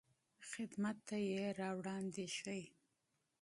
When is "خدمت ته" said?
0.53-1.17